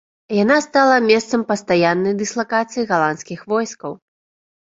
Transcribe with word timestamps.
Яна 0.43 0.55
стала 0.67 0.95
месцам 1.09 1.43
пастаяннай 1.51 2.15
дыслакацыі 2.21 2.87
галандскіх 2.93 3.45
войскаў. 3.55 3.91